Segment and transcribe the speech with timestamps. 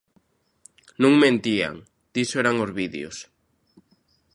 [1.01, 1.75] Non mentían,
[2.13, 3.17] Diso eran os vídeos.